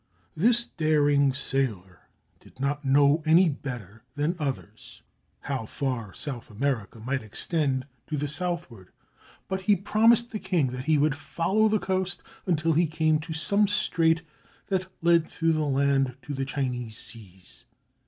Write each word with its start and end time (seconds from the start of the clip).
This 0.35 0.65
daring 0.65 1.31
sailor 1.31 2.09
did 2.39 2.59
not 2.59 2.83
know 2.83 3.21
any 3.23 3.49
better 3.49 4.01
than 4.15 4.35
others 4.39 5.03
how 5.41 5.67
far 5.67 6.11
South 6.15 6.49
America 6.49 6.99
might 6.99 7.21
extend 7.21 7.85
to 8.07 8.17
the 8.17 8.27
southward, 8.27 8.89
but 9.47 9.61
he 9.61 9.75
promised 9.75 10.31
the 10.31 10.39
king 10.39 10.71
that 10.71 10.85
he 10.85 10.95
489 10.95 10.95
SPAIN 10.95 11.01
would 11.03 11.35
follow 11.35 11.67
the 11.67 11.85
coast 11.85 12.23
until 12.47 12.73
he 12.73 12.87
came 12.87 13.19
to 13.19 13.33
some 13.33 13.67
strait 13.67 14.23
that 14.69 14.87
led 15.03 15.27
through 15.29 15.53
the 15.53 15.61
land 15.65 16.17
to 16.23 16.33
the 16.33 16.45
Chinese 16.45 16.97
seas. 16.97 17.65